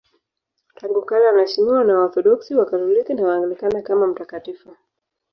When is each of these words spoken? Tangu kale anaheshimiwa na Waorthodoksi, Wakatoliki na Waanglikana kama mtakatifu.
Tangu 0.75 1.05
kale 1.05 1.29
anaheshimiwa 1.29 1.83
na 1.83 1.97
Waorthodoksi, 1.99 2.55
Wakatoliki 2.55 3.13
na 3.13 3.23
Waanglikana 3.23 3.81
kama 3.81 4.07
mtakatifu. 4.07 4.75